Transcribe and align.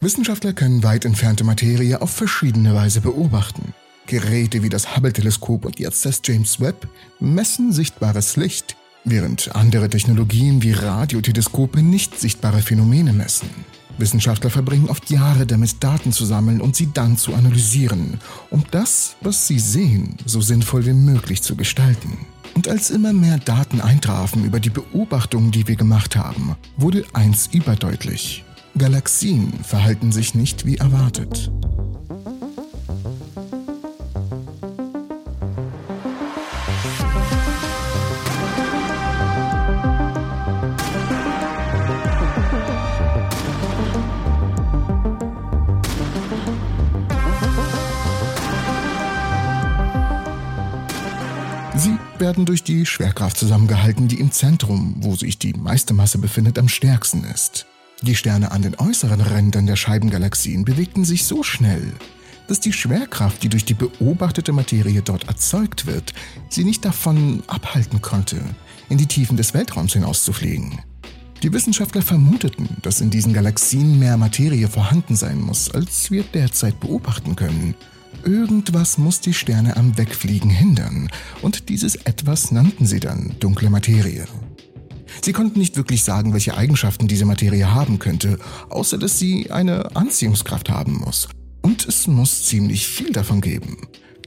Wissenschaftler 0.00 0.52
können 0.52 0.84
weit 0.84 1.04
entfernte 1.04 1.42
Materie 1.42 2.00
auf 2.00 2.10
verschiedene 2.10 2.72
Weise 2.72 3.00
beobachten. 3.00 3.74
Geräte 4.06 4.62
wie 4.62 4.68
das 4.68 4.94
Hubble-Teleskop 4.96 5.64
und 5.64 5.80
jetzt 5.80 6.06
das 6.06 6.20
James 6.24 6.60
Webb 6.60 6.86
messen 7.18 7.72
sichtbares 7.72 8.36
Licht, 8.36 8.76
während 9.04 9.56
andere 9.56 9.90
Technologien 9.90 10.62
wie 10.62 10.70
Radioteleskope 10.70 11.82
nicht 11.82 12.18
sichtbare 12.18 12.62
Phänomene 12.62 13.12
messen. 13.12 13.50
Wissenschaftler 13.98 14.50
verbringen 14.50 14.88
oft 14.88 15.10
Jahre 15.10 15.46
damit, 15.46 15.82
Daten 15.82 16.12
zu 16.12 16.24
sammeln 16.24 16.60
und 16.60 16.76
sie 16.76 16.90
dann 16.94 17.16
zu 17.16 17.34
analysieren, 17.34 18.20
um 18.50 18.62
das, 18.70 19.16
was 19.20 19.48
sie 19.48 19.58
sehen, 19.58 20.16
so 20.24 20.40
sinnvoll 20.40 20.86
wie 20.86 20.92
möglich 20.92 21.42
zu 21.42 21.56
gestalten. 21.56 22.18
Und 22.54 22.68
als 22.68 22.90
immer 22.90 23.12
mehr 23.12 23.38
Daten 23.38 23.80
eintrafen 23.80 24.44
über 24.44 24.60
die 24.60 24.70
Beobachtungen, 24.70 25.50
die 25.50 25.66
wir 25.66 25.76
gemacht 25.76 26.14
haben, 26.14 26.54
wurde 26.76 27.04
eins 27.14 27.48
überdeutlich. 27.52 28.44
Galaxien 28.78 29.52
verhalten 29.64 30.12
sich 30.12 30.36
nicht 30.36 30.64
wie 30.64 30.76
erwartet. 30.76 31.50
Sie 51.76 51.98
werden 52.18 52.44
durch 52.46 52.62
die 52.62 52.86
Schwerkraft 52.86 53.36
zusammengehalten, 53.36 54.06
die 54.06 54.20
im 54.20 54.30
Zentrum, 54.30 54.94
wo 55.00 55.16
sich 55.16 55.38
die 55.38 55.52
meiste 55.52 55.94
Masse 55.94 56.18
befindet, 56.18 56.58
am 56.58 56.68
stärksten 56.68 57.24
ist. 57.24 57.66
Die 58.02 58.14
Sterne 58.14 58.52
an 58.52 58.62
den 58.62 58.76
äußeren 58.78 59.20
Rändern 59.20 59.66
der 59.66 59.76
Scheibengalaxien 59.76 60.64
bewegten 60.64 61.04
sich 61.04 61.24
so 61.24 61.42
schnell, 61.42 61.92
dass 62.46 62.60
die 62.60 62.72
Schwerkraft, 62.72 63.42
die 63.42 63.48
durch 63.48 63.64
die 63.64 63.74
beobachtete 63.74 64.52
Materie 64.52 65.02
dort 65.02 65.28
erzeugt 65.28 65.86
wird, 65.86 66.14
sie 66.48 66.64
nicht 66.64 66.84
davon 66.84 67.42
abhalten 67.46 68.00
konnte, 68.00 68.40
in 68.88 68.98
die 68.98 69.06
Tiefen 69.06 69.36
des 69.36 69.52
Weltraums 69.52 69.92
hinauszufliegen. 69.92 70.78
Die 71.42 71.52
Wissenschaftler 71.52 72.02
vermuteten, 72.02 72.68
dass 72.82 73.00
in 73.00 73.10
diesen 73.10 73.32
Galaxien 73.32 73.98
mehr 73.98 74.16
Materie 74.16 74.68
vorhanden 74.68 75.14
sein 75.14 75.40
muss, 75.40 75.70
als 75.70 76.10
wir 76.10 76.22
derzeit 76.22 76.80
beobachten 76.80 77.36
können– 77.36 77.74
Irgendwas 78.24 78.98
muss 78.98 79.20
die 79.20 79.34
Sterne 79.34 79.76
am 79.76 79.96
Wegfliegen 79.96 80.50
hindern, 80.50 81.08
und 81.40 81.68
dieses 81.68 81.94
Etwas 81.94 82.50
nannten 82.50 82.86
sie 82.86 83.00
dann 83.00 83.36
dunkle 83.40 83.70
Materie. 83.70 84.26
Sie 85.22 85.32
konnten 85.32 85.58
nicht 85.58 85.76
wirklich 85.76 86.04
sagen, 86.04 86.32
welche 86.32 86.56
Eigenschaften 86.56 87.08
diese 87.08 87.24
Materie 87.24 87.72
haben 87.72 87.98
könnte, 87.98 88.38
außer 88.68 88.98
dass 88.98 89.18
sie 89.18 89.50
eine 89.50 89.94
Anziehungskraft 89.96 90.70
haben 90.70 90.94
muss. 90.94 91.28
Und 91.62 91.86
es 91.86 92.06
muss 92.06 92.44
ziemlich 92.44 92.86
viel 92.86 93.12
davon 93.12 93.40
geben. 93.40 93.76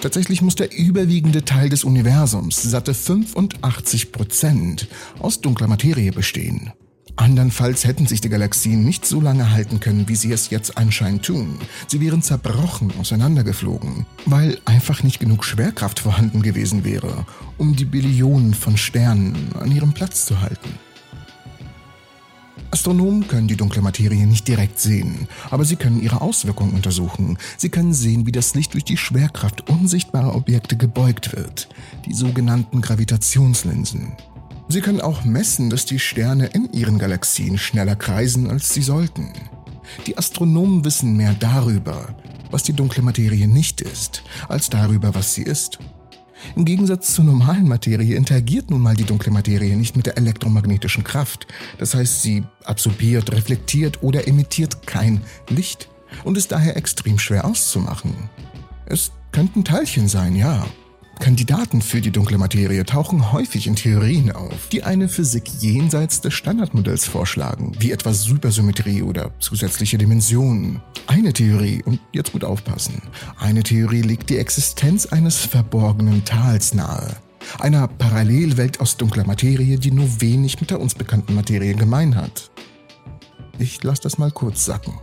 Tatsächlich 0.02 0.42
muss 0.42 0.56
der 0.56 0.76
überwiegende 0.76 1.46
Teil 1.46 1.70
des 1.70 1.84
Universums, 1.84 2.62
satte 2.62 2.94
85 2.94 4.12
Prozent, 4.12 4.88
aus 5.20 5.42
dunkler 5.42 5.68
Materie 5.68 6.12
bestehen. 6.12 6.72
Andernfalls 7.16 7.86
hätten 7.86 8.08
sich 8.08 8.22
die 8.22 8.30
Galaxien 8.30 8.84
nicht 8.84 9.06
so 9.06 9.22
lange 9.22 9.52
halten 9.52 9.80
können, 9.80 10.08
wie 10.08 10.16
sie 10.16 10.32
es 10.32 10.50
jetzt 10.50 10.78
anscheinend 10.78 11.26
tun. 11.26 11.60
Sie 11.88 12.02
wären 12.02 12.22
zerbrochen 12.22 12.92
auseinandergeflogen, 13.00 14.06
weil 14.26 14.60
einfach 14.66 15.04
nicht 15.04 15.20
genug 15.20 15.44
Schwerkraft 15.44 16.00
vorhanden 16.00 16.42
gewesen 16.42 16.84
wäre, 16.84 17.26
um 17.58 17.76
die 17.76 17.86
Billionen 17.86 18.54
von 18.54 18.78
Sternen 18.78 19.54
an 19.60 19.72
ihrem 19.72 19.94
Platz 19.94 20.26
zu 20.26 20.42
halten. 20.42 20.70
Astronomen 22.72 23.28
können 23.28 23.50
die 23.50 23.58
dunkle 23.58 23.82
Materie 23.82 24.26
nicht 24.26 24.48
direkt 24.48 24.80
sehen, 24.80 25.28
aber 25.50 25.66
sie 25.66 25.76
können 25.76 26.02
ihre 26.02 26.22
Auswirkungen 26.22 26.74
untersuchen. 26.74 27.38
Sie 27.58 27.70
können 27.70 27.94
sehen, 27.94 28.26
wie 28.26 28.32
das 28.32 28.56
Licht 28.56 28.74
durch 28.74 28.86
die 28.86 28.96
Schwerkraft 28.96 29.70
unsichtbarer 29.70 30.36
Objekte 30.36 30.78
gebeugt 30.78 31.36
wird, 31.36 31.68
die 32.06 32.14
sogenannten 32.14 32.80
Gravitationslinsen. 32.80 34.14
Sie 34.72 34.80
können 34.80 35.02
auch 35.02 35.26
messen, 35.26 35.70
dass 35.70 35.86
die 35.86 36.00
Sterne 36.00 36.46
in 36.46 36.72
ihren 36.72 36.98
Galaxien 36.98 37.58
schneller 37.58 37.98
kreisen, 37.98 38.50
als 38.50 38.74
sie 38.74 38.82
sollten. 38.82 39.34
Die 40.08 40.18
Astronomen 40.18 40.86
wissen 40.86 41.18
mehr 41.18 41.34
darüber, 41.34 42.16
was 42.52 42.64
die 42.64 42.72
dunkle 42.72 43.04
Materie 43.04 43.50
nicht 43.50 43.82
ist, 43.82 44.24
als 44.48 44.70
darüber, 44.70 45.14
was 45.14 45.34
sie 45.34 45.42
ist. 45.42 45.80
Im 46.56 46.64
Gegensatz 46.64 47.14
zur 47.14 47.26
normalen 47.26 47.68
Materie 47.68 48.16
interagiert 48.16 48.72
nun 48.72 48.80
mal 48.80 48.96
die 48.96 49.04
dunkle 49.04 49.34
Materie 49.34 49.76
nicht 49.76 49.98
mit 49.98 50.06
der 50.06 50.18
elektromagnetischen 50.18 51.04
Kraft. 51.04 51.48
Das 51.78 51.94
heißt, 51.94 52.22
sie 52.22 52.46
absorbiert, 52.64 53.34
reflektiert 53.34 54.02
oder 54.02 54.26
emittiert 54.26 54.88
kein 54.88 55.22
Licht 55.50 55.90
und 56.24 56.38
ist 56.38 56.54
daher 56.54 56.78
extrem 56.78 57.20
schwer 57.20 57.44
auszumachen. 57.44 58.30
Es 58.86 59.12
könnten 59.34 59.66
Teilchen 59.66 60.08
sein, 60.08 60.34
ja, 60.38 60.66
Kandidaten 61.22 61.84
für 61.84 62.02
die 62.02 62.10
dunkle 62.10 62.40
Materie 62.40 62.84
tauchen 62.84 63.32
häufig 63.32 63.68
in 63.68 63.76
Theorien 63.76 64.32
auf, 64.32 64.70
die 64.72 64.84
eine 64.84 65.08
Physik 65.08 65.44
jenseits 65.60 66.20
des 66.20 66.34
Standardmodells 66.34 67.06
vorschlagen, 67.06 67.74
wie 67.78 67.92
etwa 67.92 68.12
Supersymmetrie 68.12 69.04
oder 69.04 69.30
zusätzliche 69.40 70.00
Dimensionen. 70.00 70.82
Eine 71.06 71.32
Theorie, 71.32 71.84
und 71.86 72.00
jetzt 72.12 72.32
gut 72.32 72.44
aufpassen, 72.44 73.04
eine 73.38 73.62
Theorie 73.62 74.02
legt 74.02 74.32
die 74.32 74.38
Existenz 74.38 75.06
eines 75.06 75.38
verborgenen 75.38 76.26
Tals 76.26 76.74
nahe. 76.74 77.16
Einer 77.60 77.88
Parallelwelt 77.88 78.80
aus 78.80 78.98
dunkler 78.98 79.26
Materie, 79.26 79.78
die 79.78 79.92
nur 79.92 80.22
wenig 80.22 80.60
mit 80.60 80.72
der 80.72 80.82
uns 80.82 80.96
bekannten 80.96 81.36
Materie 81.36 81.76
gemein 81.76 82.16
hat. 82.16 82.50
Ich 83.60 83.84
lasse 83.84 84.02
das 84.02 84.18
mal 84.18 84.32
kurz 84.32 84.66
sacken. 84.66 84.94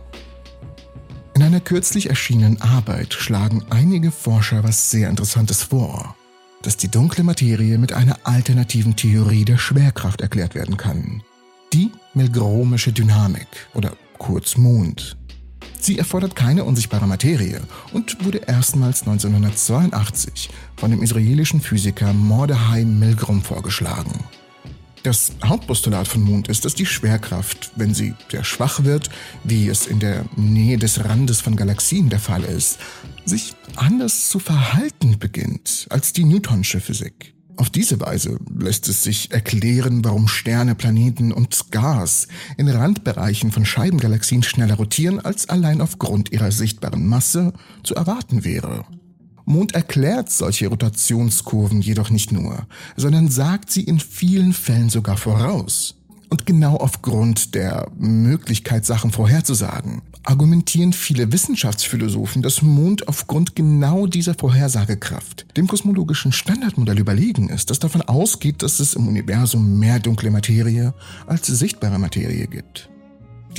In 1.39 1.45
einer 1.45 1.61
kürzlich 1.61 2.09
erschienenen 2.09 2.61
Arbeit 2.61 3.13
schlagen 3.13 3.63
einige 3.69 4.11
Forscher 4.11 4.61
was 4.65 4.91
sehr 4.91 5.09
Interessantes 5.09 5.63
vor, 5.63 6.17
dass 6.63 6.75
die 6.75 6.89
dunkle 6.91 7.23
Materie 7.23 7.77
mit 7.77 7.93
einer 7.93 8.17
alternativen 8.25 8.97
Theorie 8.97 9.45
der 9.45 9.57
Schwerkraft 9.57 10.19
erklärt 10.19 10.53
werden 10.53 10.75
kann. 10.75 11.23
Die 11.71 11.91
Milgromische 12.13 12.91
Dynamik 12.91 13.47
oder 13.73 13.93
kurz 14.17 14.57
Mond. 14.57 15.15
Sie 15.79 15.97
erfordert 15.97 16.35
keine 16.35 16.65
unsichtbare 16.65 17.07
Materie 17.07 17.61
und 17.93 18.25
wurde 18.25 18.39
erstmals 18.39 19.03
1982 19.03 20.49
von 20.75 20.91
dem 20.91 21.01
israelischen 21.01 21.61
Physiker 21.61 22.11
Mordechai 22.11 22.83
Milgrom 22.83 23.41
vorgeschlagen. 23.43 24.25
Das 25.03 25.31
Hauptpostulat 25.43 26.07
von 26.07 26.21
Mond 26.21 26.49
ist, 26.49 26.65
dass 26.65 26.75
die 26.75 26.85
Schwerkraft, 26.85 27.71
wenn 27.75 27.93
sie 27.93 28.15
sehr 28.29 28.43
schwach 28.43 28.83
wird, 28.83 29.09
wie 29.45 29.69
es 29.69 29.87
in 29.87 29.99
der 29.99 30.25
Nähe 30.35 30.77
des 30.77 31.05
Randes 31.05 31.39
von 31.39 31.55
Galaxien 31.55 32.09
der 32.09 32.19
Fall 32.19 32.43
ist, 32.43 32.79
sich 33.25 33.53
anders 33.75 34.29
zu 34.29 34.39
verhalten 34.39 35.17
beginnt 35.17 35.87
als 35.89 36.11
die 36.11 36.25
Newtonsche 36.25 36.81
Physik. 36.81 37.33
Auf 37.55 37.69
diese 37.69 37.99
Weise 37.99 38.39
lässt 38.57 38.87
es 38.87 39.03
sich 39.03 39.31
erklären, 39.31 40.03
warum 40.03 40.27
Sterne, 40.27 40.75
Planeten 40.75 41.33
und 41.33 41.71
Gas 41.71 42.27
in 42.57 42.69
Randbereichen 42.69 43.51
von 43.51 43.65
Scheibengalaxien 43.65 44.43
schneller 44.43 44.75
rotieren, 44.75 45.19
als 45.19 45.49
allein 45.49 45.81
aufgrund 45.81 46.31
ihrer 46.31 46.51
sichtbaren 46.51 47.05
Masse 47.05 47.51
zu 47.83 47.95
erwarten 47.95 48.45
wäre. 48.45 48.85
Mond 49.49 49.73
erklärt 49.73 50.31
solche 50.31 50.67
Rotationskurven 50.67 51.81
jedoch 51.81 52.11
nicht 52.11 52.31
nur, 52.31 52.67
sondern 52.95 53.29
sagt 53.29 53.71
sie 53.71 53.83
in 53.83 53.99
vielen 53.99 54.53
Fällen 54.53 54.89
sogar 54.89 55.17
voraus. 55.17 55.95
Und 56.29 56.45
genau 56.45 56.75
aufgrund 56.75 57.55
der 57.55 57.89
Möglichkeit, 57.97 58.85
Sachen 58.85 59.11
vorherzusagen, 59.11 60.03
argumentieren 60.23 60.93
viele 60.93 61.31
Wissenschaftsphilosophen, 61.31 62.43
dass 62.43 62.61
Mond 62.61 63.07
aufgrund 63.07 63.55
genau 63.55 64.05
dieser 64.05 64.35
Vorhersagekraft 64.35 65.47
dem 65.57 65.65
kosmologischen 65.67 66.31
Standardmodell 66.31 66.99
überlegen 66.99 67.49
ist, 67.49 67.71
das 67.71 67.79
davon 67.79 68.03
ausgeht, 68.03 68.61
dass 68.61 68.79
es 68.79 68.93
im 68.93 69.07
Universum 69.07 69.79
mehr 69.79 69.99
dunkle 69.99 70.29
Materie 70.29 70.93
als 71.25 71.47
sichtbare 71.47 71.97
Materie 71.97 72.45
gibt. 72.45 72.89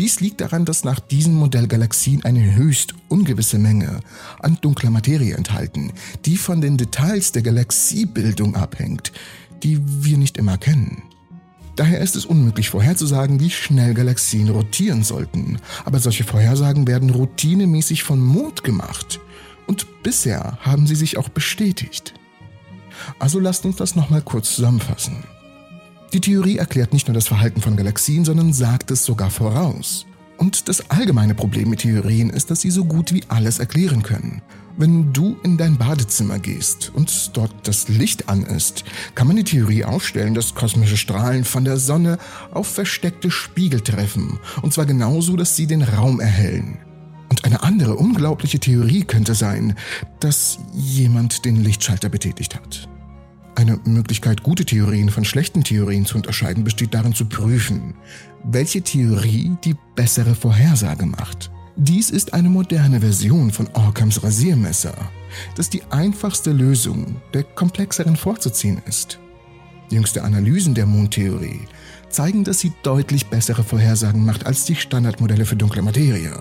Dies 0.00 0.20
liegt 0.20 0.40
daran, 0.40 0.64
dass 0.64 0.82
nach 0.82 0.98
diesem 0.98 1.34
Modell 1.34 1.66
Galaxien 1.66 2.24
eine 2.24 2.54
höchst 2.54 2.94
ungewisse 3.10 3.58
Menge 3.58 4.00
an 4.38 4.56
dunkler 4.62 4.88
Materie 4.88 5.34
enthalten, 5.36 5.92
die 6.24 6.38
von 6.38 6.62
den 6.62 6.78
Details 6.78 7.32
der 7.32 7.42
Galaxiebildung 7.42 8.56
abhängt, 8.56 9.12
die 9.62 9.78
wir 10.02 10.16
nicht 10.16 10.38
immer 10.38 10.56
kennen. 10.56 11.02
Daher 11.76 12.00
ist 12.00 12.16
es 12.16 12.24
unmöglich 12.24 12.70
vorherzusagen, 12.70 13.40
wie 13.40 13.50
schnell 13.50 13.92
Galaxien 13.92 14.48
rotieren 14.48 15.02
sollten, 15.02 15.58
aber 15.84 15.98
solche 15.98 16.24
Vorhersagen 16.24 16.86
werden 16.86 17.10
routinemäßig 17.10 18.02
von 18.02 18.20
Mond 18.20 18.64
gemacht 18.64 19.20
und 19.66 20.02
bisher 20.02 20.56
haben 20.62 20.86
sie 20.86 20.96
sich 20.96 21.18
auch 21.18 21.28
bestätigt. 21.28 22.14
Also 23.18 23.38
lasst 23.38 23.66
uns 23.66 23.76
das 23.76 23.96
nochmal 23.96 24.22
kurz 24.22 24.54
zusammenfassen. 24.54 25.24
Die 26.12 26.20
Theorie 26.20 26.56
erklärt 26.56 26.92
nicht 26.92 27.06
nur 27.06 27.14
das 27.14 27.28
Verhalten 27.28 27.60
von 27.60 27.76
Galaxien, 27.76 28.24
sondern 28.24 28.52
sagt 28.52 28.90
es 28.90 29.04
sogar 29.04 29.30
voraus. 29.30 30.06
Und 30.38 30.68
das 30.68 30.90
allgemeine 30.90 31.36
Problem 31.36 31.70
mit 31.70 31.80
Theorien 31.80 32.30
ist, 32.30 32.50
dass 32.50 32.62
sie 32.62 32.70
so 32.70 32.84
gut 32.84 33.12
wie 33.12 33.22
alles 33.28 33.60
erklären 33.60 34.02
können. 34.02 34.42
Wenn 34.76 35.12
du 35.12 35.36
in 35.44 35.56
dein 35.56 35.76
Badezimmer 35.76 36.40
gehst 36.40 36.90
und 36.94 37.36
dort 37.36 37.52
das 37.62 37.88
Licht 37.88 38.28
an 38.28 38.42
ist, 38.42 38.84
kann 39.14 39.28
man 39.28 39.36
die 39.36 39.44
Theorie 39.44 39.84
aufstellen, 39.84 40.34
dass 40.34 40.54
kosmische 40.54 40.96
Strahlen 40.96 41.44
von 41.44 41.64
der 41.64 41.76
Sonne 41.76 42.18
auf 42.52 42.66
versteckte 42.66 43.30
Spiegel 43.30 43.80
treffen, 43.80 44.40
und 44.62 44.72
zwar 44.72 44.86
genauso, 44.86 45.36
dass 45.36 45.54
sie 45.54 45.66
den 45.66 45.82
Raum 45.82 46.18
erhellen. 46.18 46.78
andere 47.62 47.94
unglaubliche 47.94 48.58
Theorie 48.58 49.04
könnte 49.04 49.34
sein, 49.34 49.76
dass 50.18 50.58
jemand 50.72 51.44
den 51.44 51.62
Lichtschalter 51.62 52.08
betätigt 52.08 52.56
hat. 52.56 52.88
Eine 53.60 53.78
Möglichkeit, 53.84 54.42
gute 54.42 54.64
Theorien 54.64 55.10
von 55.10 55.22
schlechten 55.22 55.62
Theorien 55.62 56.06
zu 56.06 56.16
unterscheiden, 56.16 56.64
besteht 56.64 56.94
darin 56.94 57.12
zu 57.12 57.26
prüfen, 57.26 57.92
welche 58.42 58.80
Theorie 58.80 59.54
die 59.62 59.76
bessere 59.94 60.34
Vorhersage 60.34 61.04
macht. 61.04 61.50
Dies 61.76 62.08
ist 62.08 62.32
eine 62.32 62.48
moderne 62.48 63.00
Version 63.00 63.50
von 63.50 63.68
Orkhams 63.74 64.22
Rasiermesser, 64.22 64.94
das 65.56 65.68
die 65.68 65.82
einfachste 65.90 66.52
Lösung 66.52 67.16
der 67.34 67.42
komplexeren 67.42 68.16
vorzuziehen 68.16 68.80
ist. 68.86 69.18
Jüngste 69.90 70.24
Analysen 70.24 70.72
der 70.72 70.86
Mondtheorie 70.86 71.60
zeigen, 72.08 72.44
dass 72.44 72.60
sie 72.60 72.72
deutlich 72.82 73.26
bessere 73.26 73.62
Vorhersagen 73.62 74.24
macht 74.24 74.46
als 74.46 74.64
die 74.64 74.74
Standardmodelle 74.74 75.44
für 75.44 75.56
dunkle 75.56 75.82
Materie. 75.82 76.32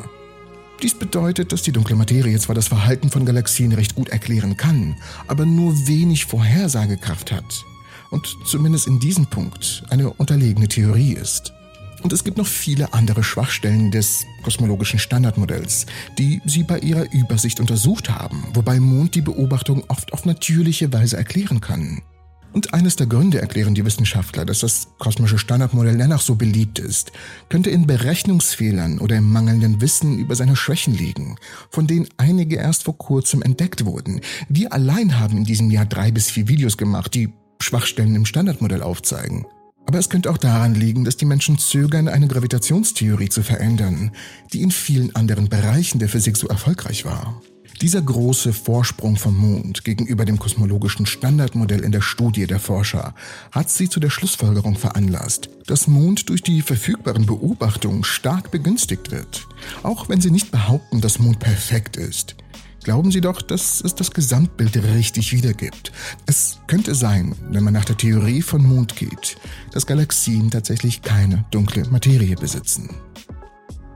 Dies 0.81 0.93
bedeutet, 0.93 1.51
dass 1.51 1.61
die 1.61 1.73
dunkle 1.73 1.97
Materie 1.97 2.39
zwar 2.39 2.55
das 2.55 2.69
Verhalten 2.69 3.09
von 3.09 3.25
Galaxien 3.25 3.73
recht 3.73 3.95
gut 3.95 4.09
erklären 4.09 4.55
kann, 4.55 4.95
aber 5.27 5.45
nur 5.45 5.87
wenig 5.87 6.25
Vorhersagekraft 6.25 7.33
hat 7.33 7.65
und 8.11 8.37
zumindest 8.45 8.87
in 8.87 8.99
diesem 8.99 9.25
Punkt 9.25 9.83
eine 9.89 10.09
unterlegene 10.11 10.67
Theorie 10.67 11.13
ist. 11.13 11.53
Und 12.01 12.13
es 12.13 12.23
gibt 12.23 12.37
noch 12.37 12.47
viele 12.47 12.93
andere 12.93 13.25
Schwachstellen 13.25 13.91
des 13.91 14.25
kosmologischen 14.43 14.99
Standardmodells, 14.99 15.85
die 16.17 16.41
sie 16.45 16.63
bei 16.63 16.79
ihrer 16.79 17.11
Übersicht 17.11 17.59
untersucht 17.59 18.09
haben, 18.09 18.45
wobei 18.53 18.79
Mond 18.79 19.15
die 19.15 19.21
Beobachtung 19.21 19.83
oft 19.89 20.13
auf 20.13 20.23
natürliche 20.23 20.93
Weise 20.93 21.17
erklären 21.17 21.59
kann. 21.59 22.01
Und 22.51 22.73
eines 22.73 22.95
der 22.95 23.07
Gründe 23.07 23.39
erklären 23.39 23.75
die 23.75 23.85
Wissenschaftler, 23.85 24.43
dass 24.43 24.59
das 24.59 24.87
kosmische 24.97 25.37
Standardmodell 25.37 25.97
dennoch 25.97 26.21
so 26.21 26.35
beliebt 26.35 26.79
ist, 26.79 27.11
könnte 27.47 27.69
in 27.69 27.85
Berechnungsfehlern 27.85 28.99
oder 28.99 29.17
im 29.17 29.31
mangelnden 29.31 29.81
Wissen 29.81 30.17
über 30.17 30.35
seine 30.35 30.55
Schwächen 30.55 30.95
liegen, 30.95 31.37
von 31.69 31.85
denen 31.85 32.07
einige 32.17 32.55
erst 32.55 32.85
vor 32.85 32.97
kurzem 32.97 33.43
entdeckt 33.43 33.85
wurden. 33.85 34.21
Wir 34.47 34.73
allein 34.73 35.19
haben 35.19 35.37
in 35.37 35.43
diesem 35.43 35.69
Jahr 35.69 35.85
drei 35.85 36.11
bis 36.11 36.31
vier 36.31 36.47
Videos 36.47 36.77
gemacht, 36.77 37.13
die 37.13 37.29
Schwachstellen 37.61 38.15
im 38.15 38.25
Standardmodell 38.25 38.81
aufzeigen. 38.81 39.45
Aber 39.85 39.99
es 39.99 40.09
könnte 40.09 40.29
auch 40.29 40.37
daran 40.37 40.75
liegen, 40.75 41.03
dass 41.03 41.17
die 41.17 41.25
Menschen 41.25 41.57
zögern, 41.57 42.07
eine 42.07 42.27
Gravitationstheorie 42.27 43.29
zu 43.29 43.41
verändern, 43.43 44.11
die 44.53 44.61
in 44.61 44.71
vielen 44.71 45.15
anderen 45.15 45.49
Bereichen 45.49 45.99
der 45.99 46.09
Physik 46.09 46.37
so 46.37 46.47
erfolgreich 46.47 47.05
war. 47.05 47.41
Dieser 47.81 48.01
große 48.01 48.51
Vorsprung 48.51 49.15
vom 49.15 49.37
Mond 49.37 49.85
gegenüber 49.85 50.25
dem 50.25 50.37
kosmologischen 50.37 51.05
Standardmodell 51.05 51.79
in 51.79 51.93
der 51.93 52.01
Studie 52.01 52.45
der 52.45 52.59
Forscher 52.59 53.15
hat 53.53 53.69
sie 53.69 53.87
zu 53.87 54.01
der 54.01 54.09
Schlussfolgerung 54.09 54.75
veranlasst, 54.75 55.49
dass 55.65 55.87
Mond 55.87 56.27
durch 56.27 56.43
die 56.43 56.61
verfügbaren 56.61 57.25
Beobachtungen 57.25 58.03
stark 58.03 58.51
begünstigt 58.51 59.11
wird, 59.11 59.47
auch 59.81 60.09
wenn 60.09 60.19
sie 60.19 60.29
nicht 60.29 60.51
behaupten, 60.51 60.99
dass 60.99 61.19
Mond 61.19 61.39
perfekt 61.39 61.95
ist. 61.95 62.35
Glauben 62.83 63.11
Sie 63.11 63.21
doch, 63.21 63.41
dass 63.41 63.81
es 63.81 63.93
das 63.93 64.11
Gesamtbild 64.11 64.77
richtig 64.95 65.33
wiedergibt. 65.33 65.91
Es 66.25 66.59
könnte 66.67 66.95
sein, 66.95 67.35
wenn 67.49 67.63
man 67.63 67.73
nach 67.73 67.85
der 67.85 67.97
Theorie 67.97 68.41
von 68.41 68.63
Mond 68.63 68.95
geht, 68.95 69.37
dass 69.73 69.85
Galaxien 69.85 70.49
tatsächlich 70.49 71.01
keine 71.01 71.45
dunkle 71.51 71.85
Materie 71.89 72.35
besitzen. 72.35 72.89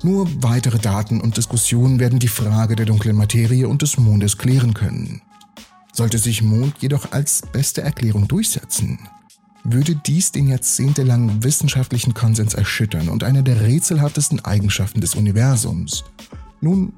Nur 0.03 0.27
weitere 0.44 0.79
Daten 0.79 1.21
und 1.21 1.38
Diskussionen 1.38 2.00
werden 2.00 2.19
die 2.19 2.27
Frage 2.27 2.75
der 2.75 2.85
dunklen 2.85 3.15
Materie 3.15 3.67
und 3.67 3.81
des 3.81 3.97
Mondes 3.97 4.38
klären 4.38 4.73
können. 4.73 5.21
Sollte 5.94 6.17
sich 6.17 6.41
Mond 6.41 6.75
jedoch 6.79 7.13
als 7.13 7.41
beste 7.53 7.81
Erklärung 7.81 8.27
durchsetzen, 8.27 9.00
würde 9.63 9.95
dies 9.95 10.33
den 10.33 10.50
jahrzehntelangen 10.50 11.44
wissenschaftlichen 11.44 12.13
Konsens 12.13 12.53
erschüttern 12.53 13.07
und 13.07 13.23
eine 13.23 13.44
der 13.44 13.61
rätselhaftesten 13.61 14.44
Eigenschaften 14.44 15.00
des 15.00 15.15
Universums. 15.15 16.03
Nun 16.59 16.94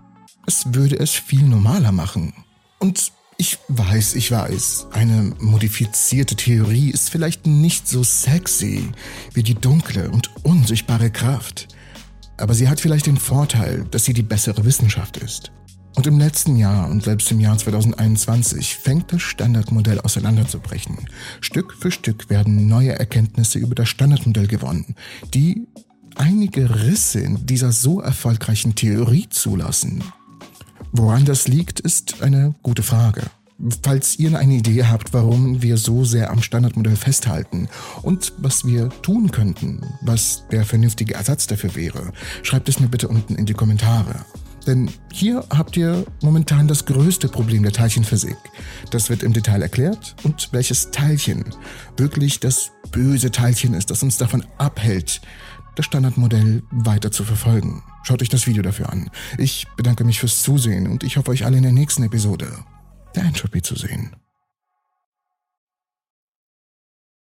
es 0.48 0.74
würde 0.74 0.98
es 1.00 1.12
viel 1.12 1.44
normaler 1.44 1.92
machen. 1.92 2.34
Und 2.80 3.12
ich 3.38 3.60
weiß, 3.68 4.16
ich 4.16 4.32
weiß, 4.32 4.88
eine 4.94 5.34
modifizierte 5.40 6.36
Theorie 6.36 6.90
ist 6.90 7.10
vielleicht 7.10 7.46
nicht 7.46 7.88
so 7.88 8.04
sexy 8.04 8.90
wie 9.34 9.44
die 9.44 9.56
dunkle 9.56 10.10
und 10.10 10.32
unsichtbare 10.44 11.12
Kraft. 11.12 11.68
Aber 12.38 12.54
sie 12.54 12.68
hat 12.68 12.82
vielleicht 12.82 13.06
den 13.06 13.18
Vorteil, 13.18 13.86
dass 13.92 14.06
sie 14.06 14.14
die 14.14 14.24
bessere 14.24 14.66
Wissenschaft 14.66 15.18
ist. 15.18 15.52
Und 15.96 16.08
im 16.08 16.20
letzten 16.20 16.58
Jahr 16.58 16.90
und 16.90 17.04
selbst 17.04 17.32
im 17.32 17.40
Jahr 17.40 17.58
2021 17.58 18.76
fängt 18.76 19.14
das 19.14 19.22
Standardmodell 19.22 20.02
auseinanderzubrechen. 20.02 20.98
Stück 21.40 21.74
für 21.74 21.90
Stück 21.90 22.30
werden 22.30 22.68
neue 22.68 23.00
Erkenntnisse 23.00 23.60
über 23.60 23.76
das 23.76 23.88
Standardmodell 23.88 24.48
gewonnen, 24.48 24.96
die 25.34 25.68
einige 26.16 26.84
Risse 26.84 27.22
in 27.22 27.46
dieser 27.46 27.72
so 27.72 28.02
erfolgreichen 28.02 28.76
Theorie 28.76 29.28
zulassen. 29.30 30.04
Woran 30.92 31.24
das 31.24 31.48
liegt, 31.48 31.80
ist 31.80 32.22
eine 32.22 32.56
gute 32.62 32.84
Frage. 32.84 33.22
Falls 33.84 34.20
ihr 34.20 34.38
eine 34.38 34.56
Idee 34.56 34.84
habt, 34.84 35.14
warum 35.14 35.62
wir 35.62 35.78
so 35.78 36.04
sehr 36.04 36.30
am 36.30 36.42
Standardmodell 36.42 36.98
festhalten 36.98 37.70
und 38.02 38.34
was 38.38 38.66
wir 38.66 38.90
tun 39.02 39.32
könnten, 39.32 39.82
was 40.02 40.44
der 40.52 40.66
vernünftige 40.66 41.14
Ersatz 41.14 41.48
dafür 41.48 41.74
wäre, 41.74 42.12
schreibt 42.44 42.68
es 42.68 42.82
mir 42.82 42.88
bitte 42.88 43.08
unten 43.08 43.36
in 43.36 43.46
die 43.46 43.54
Kommentare. 43.54 44.26
Denn 44.68 44.90
hier 45.12 45.46
habt 45.50 45.78
ihr 45.78 46.06
momentan 46.22 46.68
das 46.68 46.86
größte 46.86 47.30
Problem 47.30 47.64
der 47.64 47.72
Teilchenphysik. 47.72 48.38
Das 48.92 49.10
wird 49.10 49.24
im 49.24 49.32
Detail 49.32 49.62
erklärt 49.62 50.16
und 50.24 50.50
welches 50.52 50.92
Teilchen 50.92 51.46
wirklich 51.96 52.42
das 52.42 52.72
böse 52.92 53.32
Teilchen 53.32 53.74
ist, 53.74 53.90
das 53.90 54.04
uns 54.04 54.18
davon 54.18 54.44
abhält, 54.58 55.22
das 55.76 55.86
Standardmodell 55.86 56.64
weiter 56.72 57.12
zu 57.12 57.24
verfolgen. 57.24 57.84
Schaut 58.04 58.22
euch 58.22 58.30
das 58.30 58.48
Video 58.48 58.64
dafür 58.64 58.92
an. 58.92 59.10
Ich 59.38 59.66
bedanke 59.78 60.04
mich 60.04 60.20
fürs 60.20 60.42
Zusehen 60.42 60.88
und 60.88 61.04
ich 61.04 61.16
hoffe 61.16 61.32
euch 61.32 61.46
alle 61.46 61.58
in 61.58 61.64
der 61.64 61.72
nächsten 61.72 62.04
Episode 62.04 62.48
der 63.16 63.24
Entropy 63.24 63.62
zu 63.62 63.76
sehen. 63.76 64.16